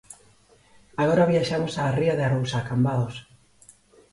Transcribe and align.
Agora 1.01 1.29
viaxamos 1.31 1.73
á 1.81 1.83
ría 1.99 2.17
de 2.17 2.23
Arousa, 2.25 2.57
a 2.61 2.65
Cambados. 2.69 3.15